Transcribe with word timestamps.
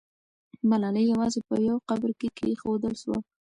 ملالۍ 0.69 1.03
یوازې 1.11 1.39
په 1.47 1.55
یو 1.67 1.77
قبر 1.89 2.09
کې 2.19 2.27
کښېښودل 2.37 2.93
سوه. 3.03 3.17